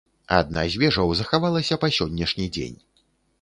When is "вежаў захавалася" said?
0.83-1.79